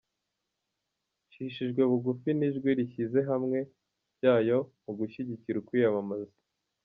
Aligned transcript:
Ncishijwe 1.27 1.81
bugufi 1.91 2.29
n’ijwi 2.39 2.69
rishyize 2.79 3.19
hamwe 3.29 3.57
ryayo 4.15 4.57
mu 4.83 4.91
gushyigikira 4.99 5.57
ukwiyamamaza’. 5.59 6.35